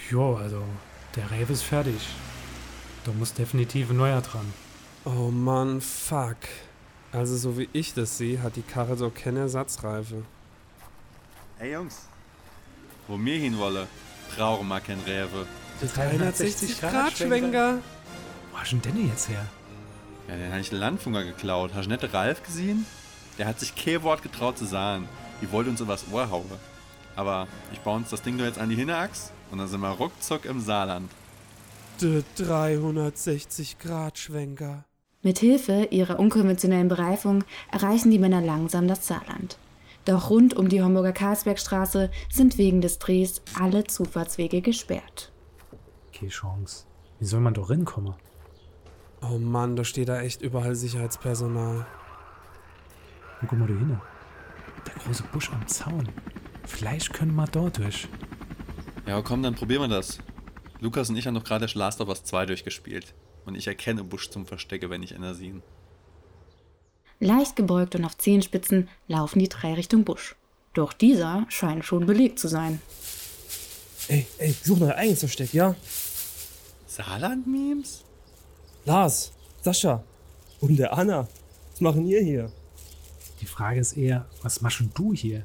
[0.10, 0.64] Jo, also,
[1.16, 2.08] der Räfe ist fertig.
[3.04, 4.54] Da muss definitiv ein neuer dran.
[5.06, 6.38] Oh Mann, fuck.
[7.12, 10.24] Also so wie ich das sehe, hat die Karre doch keine Ersatzreife.
[11.58, 12.08] Hey Jungs,
[13.08, 13.88] wo wir hin wollen,
[14.36, 15.48] brauchen wir kein Rewe.
[15.82, 17.80] 360 Grad Schwenker.
[18.52, 19.46] Wo hast du denn Danny jetzt her?
[20.28, 21.72] Ja, den habe ich den Landfunker geklaut.
[21.74, 22.86] Hast du nicht den Ralf gesehen?
[23.38, 25.10] Der hat sich kein Wort getraut zu sagen.
[25.42, 26.46] Die wollte uns übers Ohr hauen.
[27.16, 29.90] Aber ich baue uns das Ding doch jetzt an die Hinterachs und dann sind wir
[29.90, 31.10] ruckzuck im Saarland.
[32.02, 34.86] Der 360 Grad Schwenker.
[35.22, 39.58] Mit Hilfe ihrer unkonventionellen Bereifung erreichen die Männer langsam das Saarland.
[40.06, 45.34] Doch rund um die Homburger Karlsbergstraße sind wegen des Drehs alle Zufahrtswege gesperrt.
[46.14, 46.86] Keine Chance.
[47.20, 48.16] Wie soll man doch rinkommen?
[49.22, 51.86] Oh Mann, da steht da echt überall Sicherheitspersonal.
[53.42, 54.00] Und guck mal da hin.
[54.88, 56.08] Der große Busch am Zaun.
[56.66, 58.08] Vielleicht können wir dort durch.
[59.06, 60.20] Ja, komm, dann probieren wir das.
[60.80, 63.14] Lukas und ich haben doch gerade Last of Us 2 durchgespielt.
[63.50, 65.60] Und ich erkenne Busch zum Verstecke, wenn ich einer sehe.
[67.20, 70.36] Leicht gebeugt und auf Zehenspitzen laufen die drei Richtung Busch.
[70.76, 72.80] Doch dieser scheint schon belegt zu sein.
[74.08, 75.76] Ey, ey, suchen euer eigenes Versteck, ja?
[76.86, 78.04] Saarland-Memes?
[78.86, 79.32] Lars,
[79.64, 80.04] Sascha
[80.62, 81.28] und der Anna.
[81.72, 82.52] Was machen ihr hier?
[83.42, 85.44] Die Frage ist eher, was machst du hier?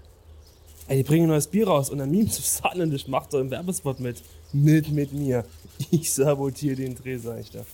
[0.88, 3.50] Ey, die bringen ein neues Bier raus und ein Meme zu Saarländisch macht doch im
[3.50, 4.22] Werbespot mit.
[4.52, 5.46] Mit mit mir.
[5.90, 7.64] Ich sabotiere den Dreh, sag ich da.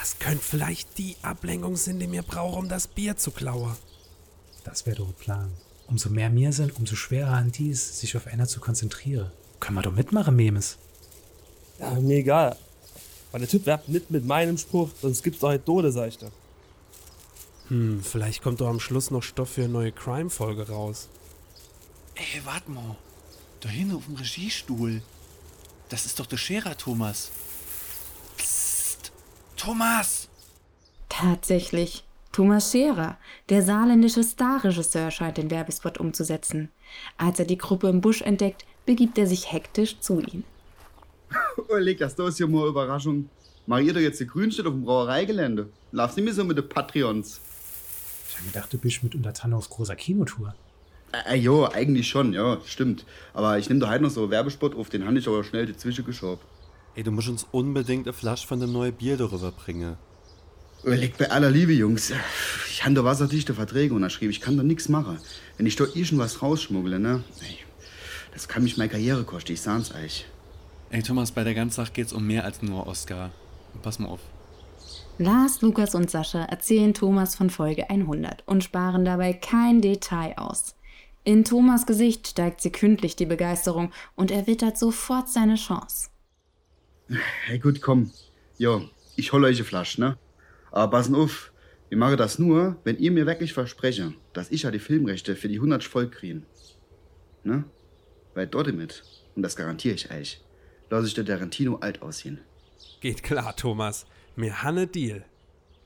[0.00, 3.74] Das könnte vielleicht die Ablenkung sein, die wir brauchen, um das Bier zu klauen.
[4.62, 5.50] Das wäre doch ein Plan.
[5.88, 9.32] Umso mehr mir sind, umso schwerer an dies, sich auf einer zu konzentrieren.
[9.58, 10.78] Können wir doch mitmachen, Memes.
[11.80, 12.56] Ja, mir egal.
[13.32, 16.18] Weil der Typ werbt nicht mit meinem Spruch, sonst gibt's doch halt Tode, sag ich
[16.18, 16.30] da.
[17.66, 21.08] Hm, vielleicht kommt doch am Schluss noch Stoff für eine neue Crime-Folge raus.
[22.14, 22.96] Ey, warte mal.
[23.58, 25.02] Da hinten auf dem Regiestuhl.
[25.88, 27.32] Das ist doch der Scherer, Thomas.
[29.58, 30.28] Thomas!
[31.08, 32.04] Tatsächlich.
[32.30, 33.18] Thomas Scherer,
[33.48, 36.70] der saarländische Starregisseur, scheint den Werbespot umzusetzen.
[37.16, 40.44] Als er die Gruppe im Busch entdeckt, begibt er sich hektisch zu ihnen.
[41.68, 43.28] Oh, leg das, da ist ja mal eine Überraschung.
[43.66, 45.68] Mach ihr doch jetzt die Grünstadt auf dem Brauereigelände.
[45.92, 47.40] Laufst nicht mehr so mit den Patreons.
[48.30, 50.54] Ich hab gedacht, du bist mit Untertanne auf großer Kinotour.
[51.26, 53.04] Äh, jo, eigentlich schon, ja, stimmt.
[53.34, 55.66] Aber ich nehme da halt noch so einen Werbespot auf, den habe ich aber schnell
[55.66, 56.40] dazwischen geschoben.
[56.98, 59.96] Ey, du musst uns unbedingt eine Flasche von dem neuen Bier darüber bringen.
[60.82, 62.12] Liegt bei aller Liebe, Jungs.
[62.68, 64.32] Ich habe da wasserdichte Verträge unterschrieben.
[64.32, 65.20] Ich kann da nichts machen.
[65.56, 67.22] Wenn ich da irgendwas rausschmuggle, ne?
[67.40, 67.58] Ey,
[68.32, 70.26] das kann mich meine Karriere kosten, ich sag's euch.
[70.90, 73.30] Ey, Thomas, bei der ganzen Sache geht's um mehr als nur Oscar.
[73.80, 74.20] Pass mal auf.
[75.18, 80.74] Lars, Lukas und Sascha erzählen Thomas von Folge 100 und sparen dabei kein Detail aus.
[81.22, 86.08] In Thomas Gesicht steigt sekündlich die Begeisterung und er wittert sofort seine Chance.
[87.46, 88.10] Hey, gut, komm.
[88.58, 88.82] Jo,
[89.16, 90.18] ich hol euch eine Flasche, ne?
[90.70, 91.52] Aber passen auf,
[91.88, 95.48] wir machen das nur, wenn ihr mir wirklich verspreche, dass ich ja die Filmrechte für
[95.48, 96.44] die 100 Volk kriegen.
[97.44, 97.64] Ne?
[98.34, 100.44] Weil dort mit, und das garantiere ich euch,
[100.90, 102.40] lasse ich der Tarantino alt aussehen.
[103.00, 104.06] Geht klar, Thomas.
[104.36, 105.24] Mir hanne Deal.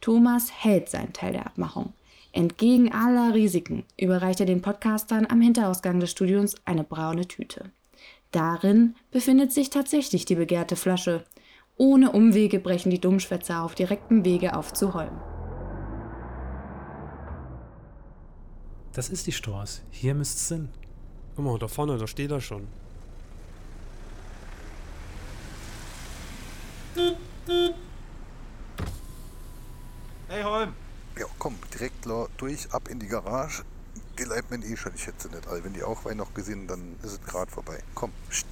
[0.01, 1.95] Thomas hält seinen Teil der Abmachung.
[2.33, 7.71] Entgegen aller Risiken überreicht er den Podcastern am Hinterausgang des Studios eine braune Tüte.
[8.33, 11.25] Darin befindet sich tatsächlich die begehrte Flasche.
[11.77, 15.21] Ohne Umwege brechen die Dummschwätzer auf direktem Wege auf zu Holm.
[18.95, 19.83] Das ist die Stors.
[19.91, 20.69] Hier müsste es sein.
[21.37, 22.67] Guck mal, da vorne, da steht er schon.
[30.29, 30.73] Hey, Holm!
[31.19, 32.07] Ja, komm, direkt
[32.39, 33.63] durch, ab in die Garage.
[34.23, 35.65] Die leiht mir eh schon, ich hätte sie nicht all.
[35.65, 37.83] Wenn die auch Wein noch gesehen, dann ist es gerade vorbei.
[37.95, 38.47] Komm, pst.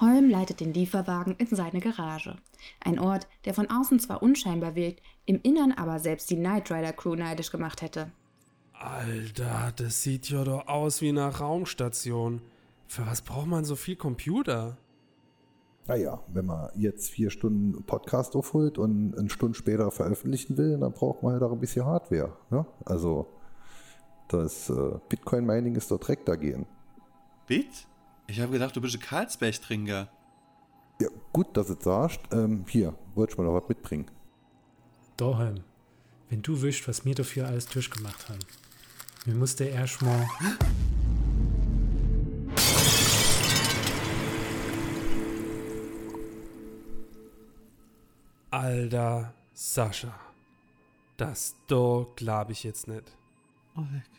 [0.00, 2.36] Holm leitet den Lieferwagen in seine Garage.
[2.80, 6.94] Ein Ort, der von außen zwar unscheinbar wirkt, im Innern aber selbst die Knight Rider
[6.94, 8.10] Crew neidisch gemacht hätte.
[8.72, 12.40] Alter, das sieht ja doch aus wie eine Raumstation.
[12.88, 14.78] Für was braucht man so viel Computer?
[15.86, 20.92] Naja, wenn man jetzt vier Stunden Podcast aufholt und eine Stunde später veröffentlichen will, dann
[20.92, 22.36] braucht man halt auch ein bisschen Hardware.
[22.50, 22.64] Ne?
[22.84, 23.26] Also,
[24.28, 26.66] das äh, Bitcoin-Mining ist dort direkt dagegen.
[27.46, 27.86] Bit?
[28.28, 30.08] Ich habe gedacht, du bist ein Karlsberg-Trinker.
[31.00, 32.20] Ja, gut, dass du es sagst.
[32.30, 34.06] Ähm, hier, wollte ich mal noch was mitbringen.
[35.16, 35.56] Daheim,
[36.30, 38.38] wenn du wischt, was wir dafür alles durchgemacht haben.
[39.26, 40.00] Mir musste erst
[48.52, 50.12] Alter, Sascha.
[51.16, 53.10] Das do glaub ich jetzt nicht.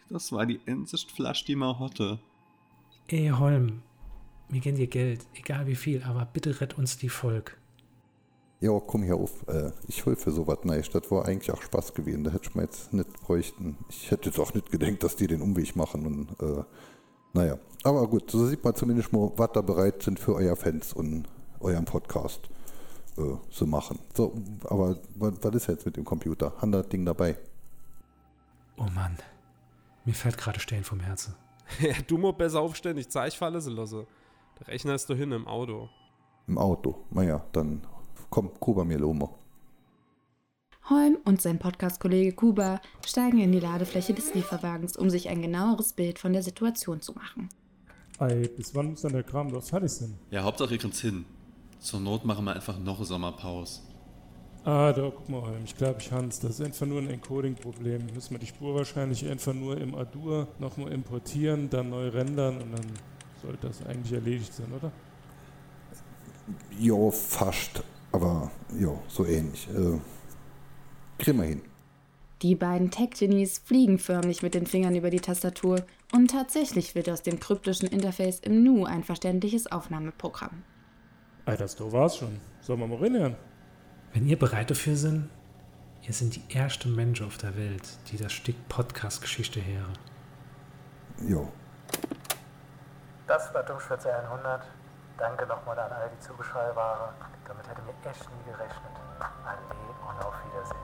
[0.09, 2.17] Das war die einzige Flasche, die man hatte.
[3.09, 3.83] Ey, Holm,
[4.49, 7.59] wir geben dir Geld, egal wie viel, aber bitte rett uns die Volk.
[8.59, 9.47] Ja, komm hier auf.
[9.47, 10.95] Äh, ich will für sowas nicht.
[10.95, 12.23] Das war eigentlich auch Spaß gewesen.
[12.23, 13.77] Da hätte ich mir jetzt nicht bräuchten.
[13.89, 16.07] Ich hätte jetzt auch nicht gedacht, dass die den Umweg machen.
[16.07, 16.63] Und äh,
[17.33, 20.91] naja, aber gut, so sieht man zumindest mal, was da bereit sind für euer Fans
[20.91, 21.25] und
[21.59, 22.49] euren Podcast
[23.17, 23.99] äh, zu machen.
[24.13, 24.33] So,
[24.65, 26.53] aber was, ist jetzt mit dem Computer?
[26.57, 27.37] Haben das Ding dabei?
[28.77, 29.17] Oh Mann,
[30.05, 31.35] mir fällt gerade Stehen vom Herzen.
[31.79, 34.07] ja, du musst besser aufstehen, ich zeig falle sie lasse.
[34.59, 35.89] Der Rechner ist da hin im Auto.
[36.47, 37.05] Im Auto?
[37.11, 37.81] Naja, dann
[38.29, 39.37] komm, Kuba mir Lomo.
[40.89, 45.93] Holm und sein Podcast-Kollege Kuba steigen in die Ladefläche des Lieferwagens, um sich ein genaueres
[45.93, 47.47] Bild von der Situation zu machen.
[48.19, 50.19] Ey, bis wann muss dann der Kram doch fertig sein?
[50.29, 51.25] Ja, Hauptsache ihr kriegt's hin.
[51.83, 53.81] Zur Not machen wir einfach noch eine Sommerpause.
[54.63, 55.53] Ah, da guck mal.
[55.65, 58.05] Ich glaube, ich Hans, das ist einfach nur ein Encoding-Problem.
[58.13, 62.71] Müssen wir die Spur wahrscheinlich einfach nur im Adur nochmal importieren, dann neu rendern und
[62.71, 62.85] dann
[63.41, 64.93] sollte das eigentlich erledigt sein, oder?
[66.79, 67.83] Jo, fast.
[68.13, 69.67] Aber jo, so ähnlich.
[69.67, 69.99] Äh,
[71.21, 71.61] kriegen wir hin.
[72.43, 77.23] Die beiden Tech-Genies fliegen förmlich mit den Fingern über die Tastatur und tatsächlich wird aus
[77.23, 80.63] dem kryptischen Interface im Nu ein verständliches Aufnahmeprogramm.
[81.45, 82.39] Ey, das da war's schon.
[82.61, 83.35] Sollen wir mal reinhören?
[84.13, 85.29] Wenn ihr bereit dafür sind,
[86.03, 89.97] ihr sind die erste Mensch auf der Welt, die das Stück Podcast-Geschichte hören.
[91.27, 91.51] Jo.
[93.27, 94.61] Das war Dummschwätze 100.
[95.17, 97.13] Danke nochmal an all die zugeschaltet waren.
[97.45, 98.91] Damit hätte mir echt nie gerechnet.
[99.19, 99.59] Ade
[100.07, 100.77] und auf Wiedersehen.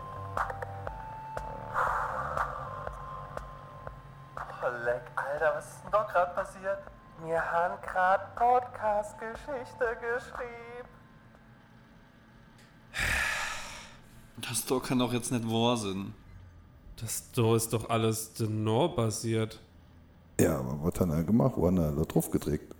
[4.62, 6.80] Oh, leck, Alter, was ist denn da gerade passiert?
[7.26, 10.88] Wir haben gerade Podcast-Geschichte geschrieben.
[14.38, 16.14] Das doch kann doch jetzt nicht wahr sein.
[16.96, 19.60] Das da ist doch alles denor basiert.
[20.40, 21.54] Ja, aber was hat er gemacht?
[21.56, 22.74] Wo hat er da drauf gedrückt?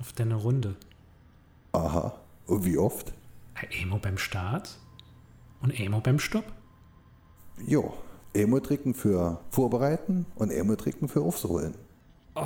[0.00, 0.74] Auf deine Runde.
[1.72, 2.14] Aha.
[2.46, 3.12] Und wie oft?
[3.70, 4.78] Emo beim Start
[5.60, 6.44] und Emo beim Stopp.
[7.66, 7.94] Jo.
[8.34, 11.74] Emo-Tricken für Vorbereiten und Emo-Tricken für Aufrollen.
[12.34, 12.44] Oh,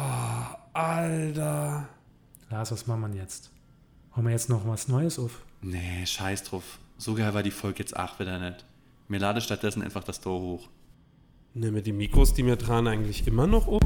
[0.72, 1.86] Alter.
[2.50, 3.50] Lars, was machen wir jetzt?
[4.16, 5.42] Holen wir jetzt noch was Neues auf?
[5.60, 6.78] Nee, scheiß drauf.
[6.96, 8.64] So geil war die Folge jetzt auch wieder nicht.
[9.08, 10.68] Mir lade stattdessen einfach das Tor hoch.
[11.54, 13.80] Nehmen wir die Mikros, die mir dran eigentlich immer noch um?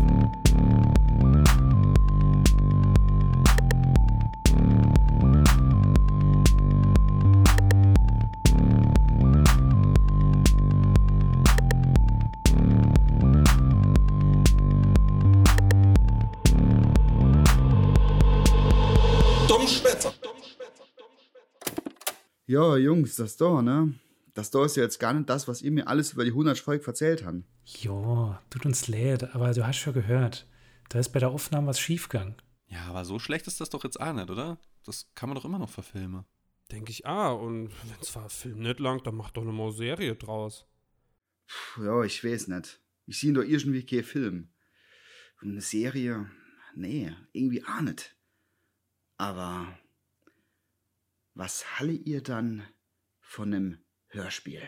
[22.56, 23.92] Ja, Jungs, das da, ne?
[24.32, 26.58] Das da ist ja jetzt gar nicht das, was ihr mir alles über die 100
[26.58, 27.44] Volk erzählt habt.
[27.66, 30.48] Jo, tut uns leid, aber du hast schon gehört.
[30.88, 32.36] Da ist bei der Aufnahme was schiefgegangen.
[32.68, 34.58] Ja, aber so schlecht ist das doch jetzt auch nicht, oder?
[34.86, 36.24] Das kann man doch immer noch verfilmen.
[36.72, 40.16] Denke ich, ah, und wenn zwar Film nicht lang, dann macht doch eine mal Serie
[40.16, 40.64] draus.
[41.46, 42.80] Puh, ja, ich weiß nicht.
[43.04, 44.48] Ich sehe doch irgendwie keinen Film.
[45.42, 46.30] Und eine Serie,
[46.74, 48.16] nee, irgendwie auch nicht.
[49.18, 49.78] Aber
[51.36, 52.66] was halle ihr dann
[53.20, 54.62] von einem Hörspiel?